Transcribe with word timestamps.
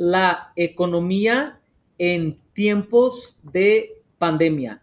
la 0.00 0.54
economía 0.56 1.60
en 1.98 2.38
tiempos 2.54 3.38
de 3.42 4.00
pandemia. 4.16 4.82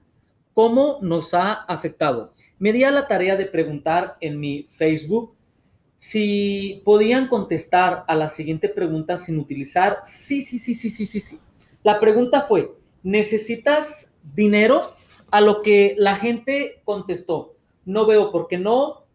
¿Cómo 0.53 0.99
nos 1.01 1.33
ha 1.33 1.53
afectado? 1.53 2.33
Me 2.59 2.71
di 2.71 2.83
a 2.83 2.91
la 2.91 3.07
tarea 3.07 3.35
de 3.35 3.47
preguntar 3.47 4.17
en 4.21 4.39
mi 4.39 4.67
Facebook 4.69 5.33
si 5.95 6.83
podían 6.85 7.29
contestar 7.29 8.05
a 8.07 8.13
la 8.13 8.29
siguiente 8.29 8.69
pregunta 8.69 9.17
sin 9.17 9.39
utilizar 9.39 10.01
sí, 10.03 10.43
sí, 10.43 10.59
sí, 10.59 10.75
sí, 10.75 10.91
sí, 10.91 11.07
sí, 11.07 11.19
sí. 11.19 11.39
La 11.81 11.99
pregunta 11.99 12.41
fue, 12.41 12.71
¿necesitas 13.01 14.15
dinero? 14.35 14.81
A 15.31 15.41
lo 15.41 15.61
que 15.61 15.95
la 15.97 16.15
gente 16.15 16.83
contestó, 16.85 17.55
no 17.85 18.05
veo 18.05 18.31
por 18.31 18.47
qué 18.47 18.59
no, 18.59 19.05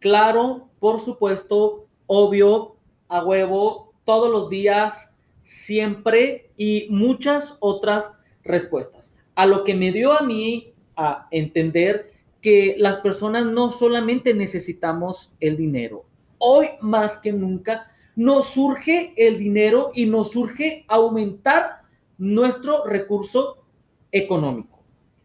claro, 0.00 0.68
por 0.80 0.98
supuesto, 0.98 1.86
obvio, 2.06 2.74
a 3.06 3.24
huevo, 3.24 3.92
todos 4.04 4.32
los 4.32 4.50
días, 4.50 5.13
siempre 5.44 6.50
y 6.56 6.88
muchas 6.90 7.58
otras 7.60 8.14
respuestas. 8.42 9.16
A 9.36 9.46
lo 9.46 9.62
que 9.62 9.74
me 9.74 9.92
dio 9.92 10.12
a 10.12 10.22
mí 10.22 10.72
a 10.96 11.28
entender 11.30 12.10
que 12.40 12.74
las 12.78 12.98
personas 12.98 13.46
no 13.46 13.70
solamente 13.70 14.34
necesitamos 14.34 15.34
el 15.40 15.56
dinero, 15.56 16.04
hoy 16.38 16.68
más 16.80 17.20
que 17.20 17.32
nunca 17.32 17.86
nos 18.16 18.46
surge 18.48 19.12
el 19.16 19.38
dinero 19.38 19.90
y 19.94 20.06
nos 20.06 20.32
surge 20.32 20.84
aumentar 20.88 21.82
nuestro 22.18 22.84
recurso 22.84 23.64
económico. 24.12 24.82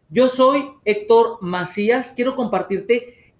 Yo 0.08 0.28
soy 0.28 0.70
Héctor 0.84 1.38
Macías, 1.40 2.12
quiero 2.14 2.34
compartirte 2.34 3.32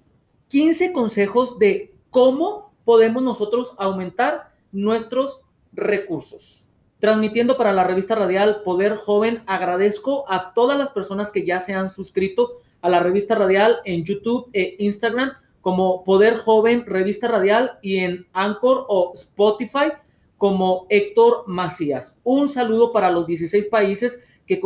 15 0.49 0.93
consejos 0.93 1.59
de 1.59 1.95
cómo 2.11 2.73
podemos 2.85 3.23
nosotros 3.23 3.75
aumentar 3.79 4.53
nuestros 4.73 5.43
recursos. 5.73 6.69
Transmitiendo 7.01 7.57
para 7.57 7.73
la 7.73 7.85
revista 7.85 8.15
radial 8.15 8.61
Poder 8.63 8.95
Joven, 8.95 9.43
agradezco 9.47 10.27
a 10.29 10.53
todas 10.53 10.79
las 10.79 10.91
personas 10.91 11.31
que 11.31 11.47
ya 11.47 11.59
se 11.59 11.73
han 11.73 11.89
suscrito 11.89 12.61
a 12.83 12.91
la 12.91 13.01
revista 13.01 13.35
radial 13.35 13.79
en 13.87 14.05
YouTube 14.05 14.51
e 14.53 14.77
Instagram 14.79 15.33
como 15.63 16.05
Poder 16.05 16.37
Joven 16.37 16.85
Revista 16.87 17.27
Radial 17.29 17.79
y 17.81 17.99
en 17.99 18.27
Anchor 18.35 18.85
o 18.89 19.13
Spotify 19.15 19.93
como 20.37 20.87
Héctor 20.91 21.45
Macías. 21.47 22.19
Un 22.23 22.51
saludo 22.51 22.93
para 22.93 23.11
los 23.11 23.27
16 23.27 23.67
países 23.67 24.23
que, 24.47 24.61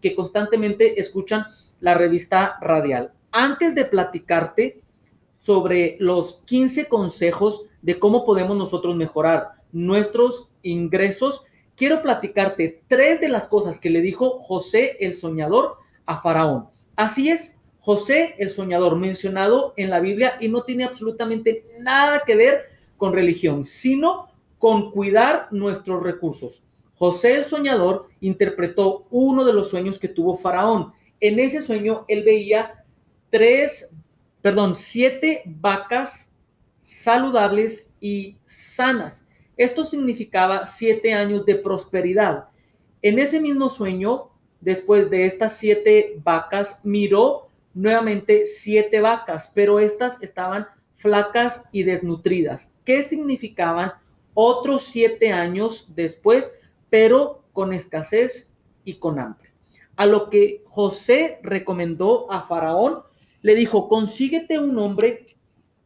que 0.00 0.14
constantemente 0.14 0.98
escuchan 0.98 1.44
la 1.80 1.92
revista 1.92 2.56
radial. 2.62 3.12
Antes 3.32 3.74
de 3.74 3.84
platicarte 3.84 4.80
sobre 5.34 5.98
los 6.00 6.36
15 6.46 6.88
consejos 6.88 7.66
de 7.82 7.98
cómo 7.98 8.24
podemos 8.24 8.56
nosotros 8.56 8.96
mejorar 8.96 9.52
nuestros 9.72 10.50
ingresos, 10.62 11.44
quiero 11.76 12.02
platicarte 12.02 12.82
tres 12.88 13.20
de 13.20 13.28
las 13.28 13.46
cosas 13.46 13.78
que 13.78 13.90
le 13.90 14.00
dijo 14.00 14.40
José 14.40 14.96
el 15.00 15.14
soñador 15.14 15.76
a 16.06 16.20
Faraón. 16.20 16.68
Así 16.96 17.30
es, 17.30 17.60
José 17.80 18.34
el 18.38 18.50
soñador 18.50 18.96
mencionado 18.96 19.74
en 19.76 19.90
la 19.90 20.00
Biblia 20.00 20.36
y 20.40 20.48
no 20.48 20.64
tiene 20.64 20.84
absolutamente 20.84 21.62
nada 21.82 22.22
que 22.26 22.34
ver 22.34 22.62
con 22.96 23.12
religión, 23.12 23.64
sino 23.64 24.28
con 24.58 24.90
cuidar 24.90 25.48
nuestros 25.52 26.02
recursos. 26.02 26.64
José 26.94 27.34
el 27.34 27.44
soñador 27.44 28.08
interpretó 28.20 29.06
uno 29.10 29.44
de 29.44 29.52
los 29.52 29.68
sueños 29.68 29.98
que 29.98 30.08
tuvo 30.08 30.34
Faraón. 30.34 30.94
En 31.20 31.38
ese 31.38 31.60
sueño 31.60 32.06
él 32.08 32.24
veía 32.24 32.84
tres, 33.30 33.94
perdón, 34.40 34.74
siete 34.74 35.42
vacas 35.44 36.34
saludables 36.80 37.94
y 38.00 38.36
sanas. 38.44 39.28
Esto 39.56 39.84
significaba 39.84 40.66
siete 40.66 41.14
años 41.14 41.46
de 41.46 41.56
prosperidad. 41.56 42.48
En 43.02 43.18
ese 43.18 43.40
mismo 43.40 43.68
sueño, 43.68 44.30
después 44.60 45.08
de 45.10 45.26
estas 45.26 45.56
siete 45.56 46.20
vacas, 46.22 46.80
miró 46.84 47.48
nuevamente 47.74 48.46
siete 48.46 49.00
vacas, 49.00 49.52
pero 49.54 49.80
estas 49.80 50.22
estaban 50.22 50.66
flacas 50.96 51.68
y 51.72 51.82
desnutridas. 51.82 52.74
¿Qué 52.84 53.02
significaban? 53.02 53.92
Otros 54.34 54.84
siete 54.84 55.32
años 55.32 55.88
después, 55.94 56.58
pero 56.90 57.42
con 57.52 57.72
escasez 57.72 58.54
y 58.84 58.94
con 58.94 59.18
hambre. 59.18 59.50
A 59.96 60.04
lo 60.04 60.28
que 60.28 60.62
José 60.66 61.38
recomendó 61.42 62.30
a 62.30 62.42
Faraón, 62.42 63.02
le 63.40 63.54
dijo, 63.54 63.88
consíguete 63.88 64.58
un 64.58 64.78
hombre 64.78 65.36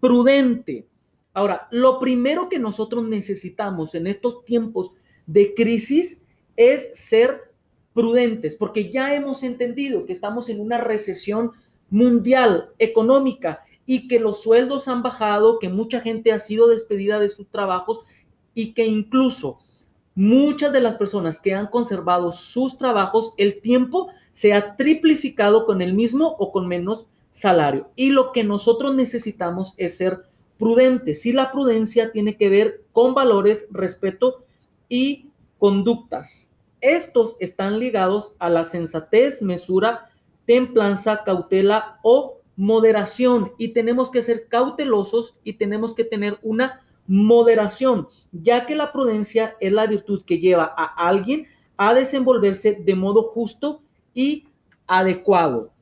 prudente. 0.01 0.87
Ahora, 1.33 1.69
lo 1.71 2.01
primero 2.01 2.49
que 2.49 2.59
nosotros 2.59 3.07
necesitamos 3.07 3.95
en 3.95 4.07
estos 4.07 4.45
tiempos 4.45 4.93
de 5.27 5.55
crisis 5.55 6.27
es 6.57 6.91
ser 6.99 7.53
prudentes, 7.95 8.57
porque 8.57 8.91
ya 8.91 9.15
hemos 9.15 9.43
entendido 9.43 10.07
que 10.07 10.13
estamos 10.13 10.49
en 10.49 10.61
una 10.61 10.79
recesión 10.79 11.53
mundial 11.89 12.71
económica 12.79 13.61
y 13.87 14.09
que 14.09 14.21
los 14.21 14.43
sueldos 14.43 14.89
han 14.89 15.03
bajado, 15.03 15.59
que 15.59 15.69
mucha 15.69 16.01
gente 16.01 16.33
ha 16.33 16.39
sido 16.39 16.69
despedida 16.69 17.19
de 17.19 17.29
sus 17.29 17.49
trabajos 17.49 18.01
y 18.55 18.73
que 18.73 18.87
incluso 18.87 19.59
muchas 20.15 20.73
de 20.73 20.81
las 20.81 20.97
personas 20.97 21.41
que 21.41 21.55
han 21.55 21.69
conservado 21.69 22.33
sus 22.33 22.79
trabajos, 22.79 23.35
el 23.37 23.61
tiempo 23.61 24.09
se 24.33 24.53
ha 24.53 24.77
triplificado 24.77 25.67
con 25.67 25.83
el 25.83 25.95
mismo 25.95 26.37
o 26.39 26.53
con 26.53 26.69
menos 26.69 27.07
salario. 27.31 27.91
Y 27.97 28.11
lo 28.11 28.33
que 28.33 28.45
nosotros 28.45 28.95
necesitamos 28.95 29.75
es 29.77 29.97
ser 29.97 30.25
prudentes. 30.61 31.27
Y 31.27 31.33
la 31.33 31.51
prudencia 31.51 32.13
tiene 32.13 32.37
que 32.37 32.49
ver 32.49 32.85
con 32.93 33.15
valores, 33.15 33.67
respeto 33.73 34.45
y 34.89 35.31
conductas. 35.59 36.53
Estos 36.81 37.37
están 37.41 37.81
ligados 37.81 38.35
a 38.39 38.51
la 38.51 38.65
sensatez, 38.65 39.43
mesura, 39.43 40.09
templanza, 40.45 41.25
cautela 41.25 41.99
o 42.03 42.39
moderación. 42.57 43.53
Y 43.59 43.69
tenemos 43.69 44.11
que 44.11 44.23
ser 44.23 44.47
cautelosos 44.49 45.39
y 45.43 45.55
tenemos 45.55 45.95
que 45.95 46.05
tener 46.05 46.39
una 46.43 46.81
moderación, 47.07 48.07
ya 48.31 48.67
que 48.67 48.77
la 48.77 48.93
prudencia 48.93 49.57
es 49.61 49.73
la 49.73 49.87
virtud 49.87 50.23
que 50.25 50.39
lleva 50.39 50.73
a 50.77 51.09
alguien 51.09 51.47
a 51.77 51.95
desenvolverse 51.95 52.75
de 52.85 52.95
modo 52.95 53.23
justo 53.23 53.83
y 54.15 54.45
adecuado. 54.87 55.73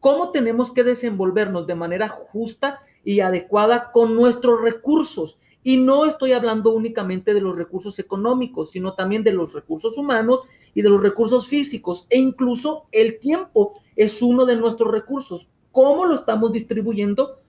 ¿Cómo 0.00 0.30
tenemos 0.30 0.72
que 0.72 0.82
desenvolvernos 0.82 1.66
de 1.66 1.74
manera 1.74 2.08
justa 2.08 2.80
y 3.04 3.20
adecuada 3.20 3.92
con 3.92 4.16
nuestros 4.16 4.60
recursos? 4.62 5.38
Y 5.62 5.76
no 5.76 6.06
estoy 6.06 6.32
hablando 6.32 6.72
únicamente 6.72 7.34
de 7.34 7.42
los 7.42 7.58
recursos 7.58 7.98
económicos, 7.98 8.70
sino 8.70 8.94
también 8.94 9.22
de 9.22 9.32
los 9.32 9.52
recursos 9.52 9.98
humanos 9.98 10.42
y 10.72 10.80
de 10.80 10.88
los 10.88 11.02
recursos 11.02 11.48
físicos. 11.48 12.06
E 12.08 12.18
incluso 12.18 12.86
el 12.92 13.18
tiempo 13.18 13.74
es 13.94 14.22
uno 14.22 14.46
de 14.46 14.56
nuestros 14.56 14.90
recursos. 14.90 15.50
¿Cómo 15.70 16.06
lo 16.06 16.14
estamos 16.14 16.50
distribuyendo? 16.50 17.42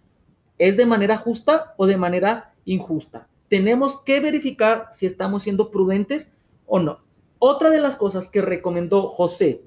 ¿Es 0.57 0.75
de 0.75 0.85
manera 0.85 1.17
justa 1.17 1.73
o 1.77 1.87
de 1.87 1.95
manera 1.95 2.53
injusta? 2.65 3.29
Tenemos 3.47 4.01
que 4.01 4.19
verificar 4.19 4.87
si 4.91 5.05
estamos 5.05 5.43
siendo 5.43 5.71
prudentes 5.71 6.33
o 6.67 6.79
no. 6.79 6.99
Otra 7.39 7.69
de 7.69 7.79
las 7.79 7.95
cosas 7.95 8.27
que 8.27 8.41
recomendó 8.41 9.07
José 9.07 9.63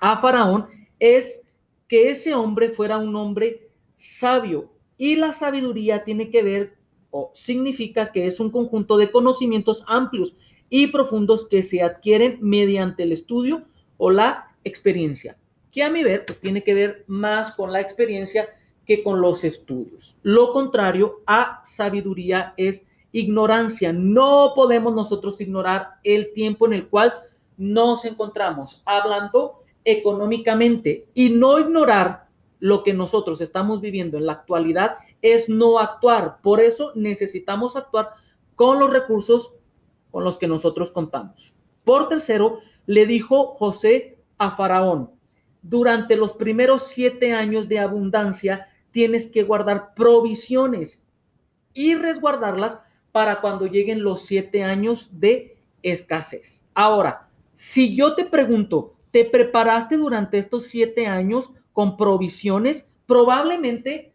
a 0.00 0.18
Faraón 0.18 0.68
es 0.98 1.43
que 1.88 2.10
ese 2.10 2.34
hombre 2.34 2.70
fuera 2.70 2.98
un 2.98 3.14
hombre 3.16 3.70
sabio. 3.96 4.70
Y 4.96 5.16
la 5.16 5.32
sabiduría 5.32 6.04
tiene 6.04 6.30
que 6.30 6.42
ver 6.42 6.76
o 7.10 7.30
significa 7.32 8.10
que 8.12 8.26
es 8.26 8.40
un 8.40 8.50
conjunto 8.50 8.96
de 8.96 9.10
conocimientos 9.10 9.84
amplios 9.86 10.36
y 10.68 10.88
profundos 10.88 11.48
que 11.48 11.62
se 11.62 11.82
adquieren 11.82 12.38
mediante 12.40 13.04
el 13.04 13.12
estudio 13.12 13.64
o 13.96 14.10
la 14.10 14.56
experiencia, 14.64 15.38
que 15.70 15.84
a 15.84 15.90
mi 15.90 16.02
ver 16.02 16.24
pues, 16.26 16.40
tiene 16.40 16.64
que 16.64 16.74
ver 16.74 17.04
más 17.06 17.52
con 17.52 17.70
la 17.72 17.80
experiencia 17.80 18.48
que 18.84 19.02
con 19.02 19.20
los 19.20 19.44
estudios. 19.44 20.18
Lo 20.22 20.52
contrario 20.52 21.22
a 21.26 21.60
sabiduría 21.64 22.54
es 22.56 22.88
ignorancia. 23.12 23.92
No 23.92 24.52
podemos 24.54 24.94
nosotros 24.94 25.40
ignorar 25.40 25.90
el 26.02 26.32
tiempo 26.32 26.66
en 26.66 26.72
el 26.72 26.88
cual 26.88 27.14
nos 27.56 28.04
encontramos 28.04 28.82
hablando 28.84 29.63
económicamente 29.84 31.06
y 31.14 31.30
no 31.30 31.58
ignorar 31.58 32.28
lo 32.60 32.82
que 32.82 32.94
nosotros 32.94 33.40
estamos 33.40 33.80
viviendo 33.80 34.16
en 34.16 34.26
la 34.26 34.32
actualidad 34.32 34.96
es 35.20 35.48
no 35.48 35.78
actuar. 35.78 36.40
Por 36.42 36.60
eso 36.60 36.92
necesitamos 36.94 37.76
actuar 37.76 38.10
con 38.54 38.78
los 38.78 38.92
recursos 38.92 39.54
con 40.10 40.24
los 40.24 40.38
que 40.38 40.46
nosotros 40.46 40.90
contamos. 40.90 41.56
Por 41.84 42.08
tercero, 42.08 42.60
le 42.86 43.04
dijo 43.04 43.48
José 43.48 44.18
a 44.38 44.50
Faraón, 44.50 45.10
durante 45.60 46.16
los 46.16 46.32
primeros 46.32 46.84
siete 46.84 47.32
años 47.32 47.68
de 47.68 47.80
abundancia 47.80 48.68
tienes 48.90 49.30
que 49.30 49.42
guardar 49.42 49.94
provisiones 49.94 51.04
y 51.72 51.96
resguardarlas 51.96 52.80
para 53.12 53.40
cuando 53.40 53.66
lleguen 53.66 54.02
los 54.02 54.22
siete 54.22 54.62
años 54.62 55.20
de 55.20 55.56
escasez. 55.82 56.70
Ahora, 56.74 57.28
si 57.54 57.96
yo 57.96 58.14
te 58.14 58.24
pregunto, 58.24 58.93
¿te 59.14 59.24
preparaste 59.24 59.96
durante 59.96 60.38
estos 60.38 60.64
siete 60.64 61.06
años 61.06 61.52
con 61.72 61.96
provisiones, 61.96 62.90
probablemente 63.06 64.12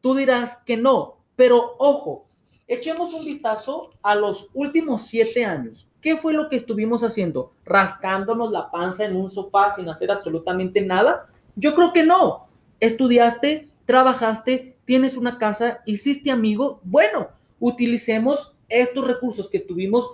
tú 0.00 0.14
dirás 0.14 0.62
que 0.64 0.76
no, 0.76 1.16
pero 1.34 1.74
ojo, 1.80 2.28
echemos 2.68 3.12
un 3.12 3.24
vistazo 3.24 3.90
a 4.02 4.14
los 4.14 4.48
últimos 4.54 5.02
siete 5.02 5.44
años. 5.44 5.90
¿Qué 6.00 6.16
fue 6.16 6.32
lo 6.32 6.48
que 6.48 6.54
estuvimos 6.54 7.02
haciendo? 7.02 7.54
¿Rascándonos 7.64 8.52
la 8.52 8.70
panza 8.70 9.04
en 9.04 9.16
un 9.16 9.28
sofá 9.28 9.68
sin 9.68 9.88
hacer 9.88 10.12
absolutamente 10.12 10.80
nada? 10.80 11.26
Yo 11.56 11.74
creo 11.74 11.92
que 11.92 12.04
no. 12.04 12.46
Estudiaste, 12.78 13.68
trabajaste, 13.84 14.78
tienes 14.84 15.16
una 15.16 15.38
casa, 15.38 15.82
hiciste 15.86 16.30
amigo. 16.30 16.80
Bueno, 16.84 17.30
utilicemos 17.58 18.56
estos 18.68 19.08
recursos 19.08 19.50
que 19.50 19.56
estuvimos 19.56 20.08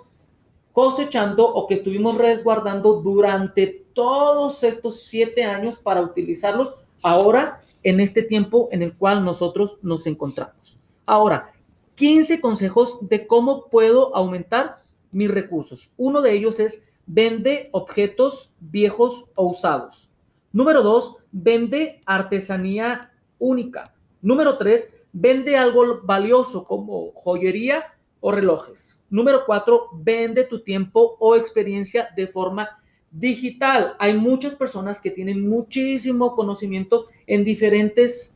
cosechando 0.77 1.43
o 1.49 1.67
que 1.67 1.73
estuvimos 1.73 2.19
resguardando 2.19 3.01
durante 3.01 3.87
todos 3.95 4.63
estos 4.63 5.01
siete 5.01 5.43
años 5.43 5.79
para 5.79 6.03
utilizarlos 6.03 6.75
ahora 7.03 7.63
en 7.83 7.99
este 7.99 8.23
tiempo 8.23 8.69
en 8.71 8.83
el 8.83 8.95
cual 8.95 9.25
nosotros 9.25 9.79
nos 9.81 10.07
encontramos. 10.07 10.79
Ahora, 11.07 11.55
15 11.95 12.43
consejos 12.43 12.99
de 13.01 13.27
cómo 13.27 13.71
puedo 13.71 14.15
aumentar 14.15 14.77
mis 15.13 15.31
recursos. 15.31 15.95
Uno 15.97 16.21
de 16.21 16.35
ellos 16.35 16.61
es 16.61 16.85
vende 17.07 17.71
objetos 17.73 18.53
viejos 18.61 19.31
o 19.35 19.47
usados. 19.47 20.11
Número 20.53 20.83
dos, 20.83 21.17
vende 21.33 22.03
artesanía 22.05 23.13
única. 23.39 23.95
Número 24.21 24.59
tres, 24.59 24.91
vende 25.15 25.57
algo 25.57 26.03
valioso 26.03 26.65
como 26.65 27.13
joyería 27.15 27.96
relojes. 28.33 29.05
Número 29.11 29.45
cuatro, 29.47 29.91
vende 29.95 30.45
tu 30.45 30.63
tiempo 30.63 31.17
o 31.21 31.37
experiencia 31.37 32.09
de 32.17 32.27
forma 32.27 32.69
digital. 33.11 33.95
Hay 33.99 34.17
muchas 34.17 34.55
personas 34.55 35.01
que 35.01 35.11
tienen 35.11 35.49
muchísimo 35.49 36.35
conocimiento 36.35 37.07
en 37.27 37.45
diferentes 37.45 38.35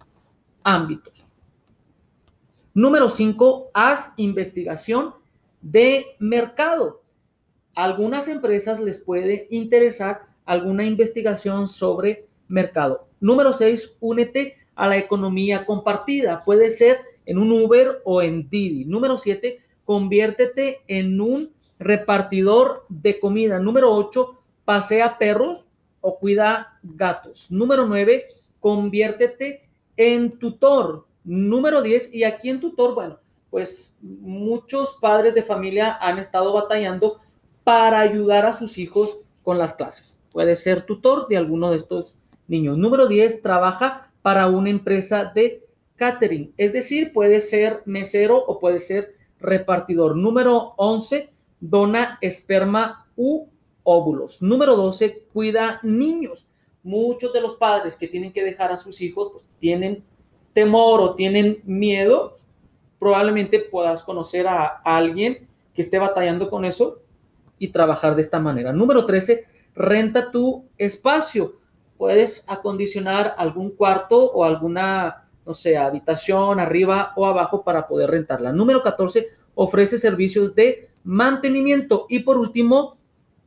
ámbitos. 0.62 1.32
Número 2.72 3.10
cinco, 3.10 3.70
haz 3.74 4.12
investigación 4.16 5.14
de 5.60 6.06
mercado. 6.18 7.02
algunas 7.74 8.28
empresas 8.28 8.80
les 8.80 8.98
puede 8.98 9.46
interesar 9.50 10.22
alguna 10.44 10.84
investigación 10.84 11.68
sobre 11.68 12.24
mercado. 12.48 13.08
Número 13.20 13.52
seis, 13.52 13.96
únete 14.00 14.56
a 14.74 14.88
la 14.88 14.96
economía 14.98 15.64
compartida. 15.66 16.42
Puede 16.44 16.70
ser 16.70 16.98
en 17.26 17.38
un 17.38 17.52
Uber 17.52 18.00
o 18.04 18.22
en 18.22 18.48
Didi. 18.48 18.84
Número 18.84 19.16
siete, 19.16 19.60
conviértete 19.90 20.82
en 20.86 21.20
un 21.20 21.52
repartidor 21.80 22.86
de 22.88 23.18
comida. 23.18 23.58
Número 23.58 23.92
8, 23.92 24.40
pasea 24.64 25.18
perros 25.18 25.66
o 26.00 26.16
cuida 26.16 26.78
gatos. 26.84 27.50
Número 27.50 27.84
9, 27.88 28.24
conviértete 28.60 29.68
en 29.96 30.38
tutor. 30.38 31.06
Número 31.24 31.82
10, 31.82 32.14
y 32.14 32.22
aquí 32.22 32.50
en 32.50 32.60
tutor, 32.60 32.94
bueno, 32.94 33.18
pues 33.50 33.96
muchos 34.00 34.96
padres 35.00 35.34
de 35.34 35.42
familia 35.42 35.98
han 36.00 36.20
estado 36.20 36.52
batallando 36.52 37.18
para 37.64 37.98
ayudar 37.98 38.46
a 38.46 38.52
sus 38.52 38.78
hijos 38.78 39.18
con 39.42 39.58
las 39.58 39.74
clases. 39.74 40.22
Puede 40.30 40.54
ser 40.54 40.86
tutor 40.86 41.26
de 41.26 41.36
alguno 41.36 41.68
de 41.72 41.78
estos 41.78 42.16
niños. 42.46 42.78
Número 42.78 43.08
10, 43.08 43.42
trabaja 43.42 44.12
para 44.22 44.46
una 44.46 44.70
empresa 44.70 45.24
de 45.24 45.66
catering, 45.96 46.54
es 46.56 46.72
decir, 46.72 47.12
puede 47.12 47.40
ser 47.40 47.82
mesero 47.86 48.38
o 48.38 48.60
puede 48.60 48.78
ser 48.78 49.18
repartidor. 49.40 50.16
Número 50.16 50.74
11, 50.76 51.30
dona 51.60 52.18
esperma 52.20 53.06
u 53.16 53.46
óvulos. 53.82 54.42
Número 54.42 54.76
12, 54.76 55.24
cuida 55.32 55.80
niños. 55.82 56.46
Muchos 56.82 57.32
de 57.32 57.40
los 57.40 57.56
padres 57.56 57.96
que 57.96 58.08
tienen 58.08 58.32
que 58.32 58.44
dejar 58.44 58.72
a 58.72 58.76
sus 58.76 59.00
hijos 59.00 59.28
pues, 59.32 59.46
tienen 59.58 60.02
temor 60.52 61.00
o 61.00 61.14
tienen 61.14 61.60
miedo. 61.64 62.36
Probablemente 62.98 63.60
puedas 63.60 64.02
conocer 64.02 64.46
a, 64.46 64.66
alguien 64.84 65.46
que 65.74 65.82
esté 65.82 65.98
batallando 65.98 66.50
con 66.50 66.64
eso 66.64 67.00
y 67.58 67.68
trabajar 67.68 68.14
de 68.14 68.22
esta 68.22 68.38
manera. 68.38 68.72
Número 68.72 69.04
13, 69.04 69.46
renta 69.74 70.30
tu 70.30 70.64
espacio. 70.78 71.54
Puedes 71.98 72.48
acondicionar 72.48 73.34
algún 73.36 73.70
cuarto 73.70 74.30
o 74.32 74.44
alguna 74.44 75.29
no 75.50 75.54
sé, 75.54 75.76
habitación 75.76 76.60
arriba 76.60 77.12
o 77.16 77.26
abajo 77.26 77.64
para 77.64 77.88
poder 77.88 78.12
rentarla. 78.12 78.52
Número 78.52 78.84
14, 78.84 79.30
ofrece 79.56 79.98
servicios 79.98 80.54
de 80.54 80.90
mantenimiento. 81.02 82.06
Y 82.08 82.20
por 82.20 82.38
último, 82.38 83.00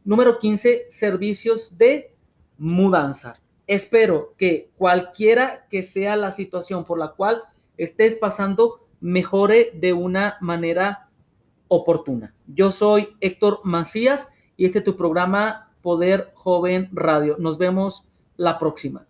número 0.03 0.37
15, 0.37 0.87
servicios 0.89 1.77
de 1.77 2.13
mudanza. 2.57 3.35
Espero 3.67 4.33
que 4.37 4.69
cualquiera 4.75 5.65
que 5.69 5.81
sea 5.81 6.17
la 6.17 6.33
situación 6.33 6.83
por 6.83 6.99
la 6.99 7.13
cual 7.13 7.39
estés 7.77 8.17
pasando, 8.17 8.85
mejore 8.99 9.71
de 9.73 9.93
una 9.93 10.35
manera 10.41 11.07
oportuna. 11.69 12.35
Yo 12.47 12.73
soy 12.73 13.15
Héctor 13.21 13.61
Macías 13.63 14.29
y 14.57 14.65
este 14.65 14.79
es 14.79 14.83
tu 14.83 14.97
programa 14.97 15.71
Poder 15.81 16.33
Joven 16.33 16.89
Radio. 16.91 17.37
Nos 17.39 17.57
vemos 17.57 18.09
la 18.35 18.59
próxima. 18.59 19.05